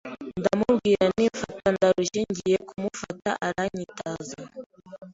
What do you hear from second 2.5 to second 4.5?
kumufata aranyitaza